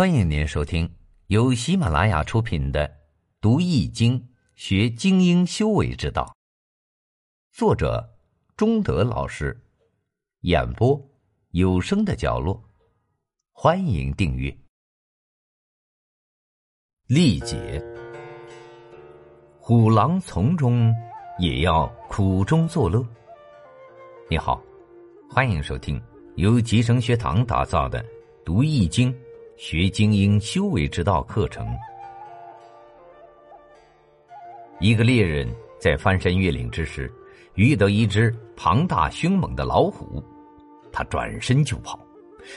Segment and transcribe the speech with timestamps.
[0.00, 0.90] 欢迎您收听
[1.26, 2.88] 由喜马拉雅出品的
[3.38, 6.24] 《读易经学精英修为之道》，
[7.54, 8.10] 作者
[8.56, 9.54] 中德老师，
[10.40, 10.98] 演播
[11.50, 12.58] 有声的角落。
[13.52, 14.50] 欢迎订阅。
[17.06, 17.84] 历解，
[19.58, 20.90] 虎狼从中，
[21.38, 23.06] 也要苦中作乐。
[24.30, 24.62] 你好，
[25.28, 26.02] 欢迎收听
[26.36, 28.02] 由吉生学堂打造的
[28.46, 29.12] 《读易经》。
[29.62, 31.68] 学精英修为之道课程。
[34.80, 35.46] 一个猎人
[35.78, 37.12] 在翻山越岭之时，
[37.56, 40.24] 遇到一只庞大凶猛的老虎，
[40.90, 42.00] 他转身就跑，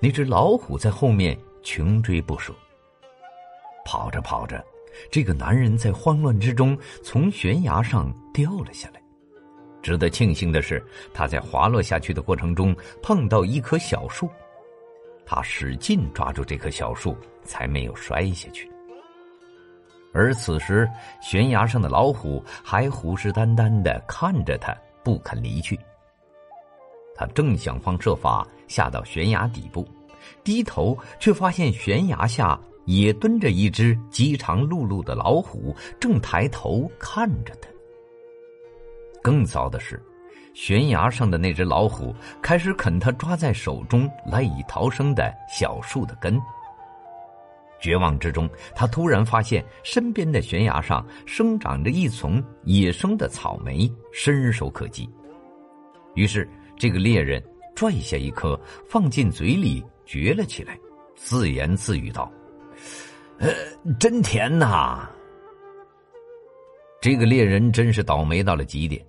[0.00, 2.50] 那只老虎在后面穷追不舍。
[3.84, 4.64] 跑着跑着，
[5.10, 9.02] 这个男人在慌乱之中从悬崖上掉了下来。
[9.82, 10.82] 值得庆幸的是，
[11.12, 14.30] 他在滑落下去的过程中碰到一棵小树。
[15.26, 18.70] 他使劲抓住这棵小树，才没有摔下去。
[20.14, 20.88] 而此时，
[21.20, 24.74] 悬崖上的老虎还虎视眈眈的看着他，
[25.04, 25.78] 不肯离去。
[27.14, 29.86] 他正想方设法下到悬崖底部，
[30.44, 37.68] 低头却发现悬崖下也蹲着一只饥肠辘辘的老虎，正抬头看着他。
[39.22, 40.00] 更糟的是。
[40.56, 46.40] 悬崖上的那只老虎开始啃他抓在手中赖以逃生的小树的根。
[47.78, 55.06] 绝望之中，他突然发现身边的悬崖上生长着一丛野生的草莓，伸手可及。
[56.14, 57.40] 于是，这个猎人
[57.74, 60.78] 拽下一颗放进嘴里嚼了起来，
[61.14, 62.32] 自言自语道
[63.36, 63.50] ：“呃，
[64.00, 65.06] 真甜呐！”
[66.98, 69.04] 这个猎人真是倒霉到了极点。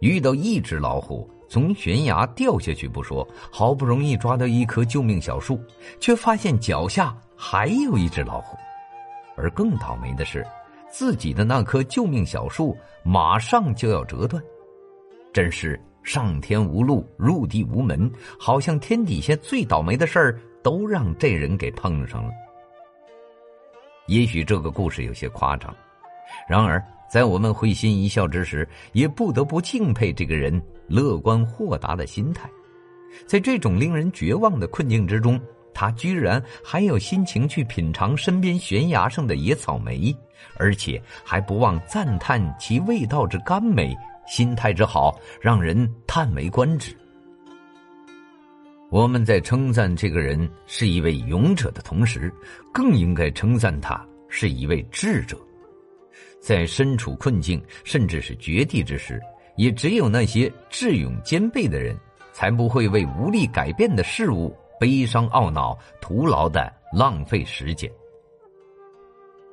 [0.00, 5.58] 遇到一只老虎从悬崖掉下去不说，好不容易抓到一棵救命小树，
[5.98, 8.56] 却发现脚下还有一只老虎。
[9.36, 10.46] 而更倒霉的是，
[10.90, 14.42] 自己的那棵救命小树马上就要折断。
[15.32, 22.30] 真是上天无路，入地无门，好像天底下最倒霉的事儿都让这人给碰上了。
[24.06, 25.74] 也许这个故事有些夸张，
[26.48, 26.82] 然而。
[27.08, 32.48] 在我们会心一笑之时，也不得不敬佩这个人乐观豁达的心态。
[33.26, 35.40] 在这种令人绝望的困境之中，
[35.72, 40.14] 他居然还有心情去品尝身边悬崖上的野草莓，
[40.56, 43.96] 而且还不忘赞叹其味道之甘美，
[44.26, 46.94] 心态之好，让人叹为观止。
[48.90, 52.32] 我们在称赞这个人是一位勇者的同时，
[52.72, 55.38] 更应该称赞他是一位智者。
[56.40, 59.20] 在身处困境甚至是绝地之时，
[59.56, 61.96] 也只有那些智勇兼备的人，
[62.32, 67.90] 才不会为无力改变的事物悲伤懊恼，徒劳的浪费时间。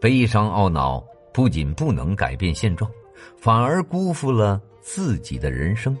[0.00, 2.90] 悲伤懊恼不仅不能改变现状，
[3.36, 5.96] 反而辜负了自己的人生。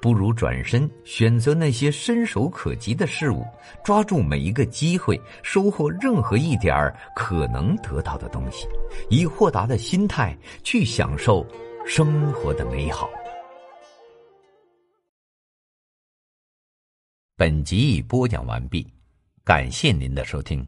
[0.00, 3.44] 不如转身选择那些伸手可及的事物，
[3.84, 8.66] 抓住每一个机会，收获任何一点儿可能得到的东西，
[9.08, 11.46] 以豁达的心态去享受
[11.86, 13.08] 生活的美好。
[17.36, 18.86] 本集已播讲完毕，
[19.44, 20.66] 感谢您的收听。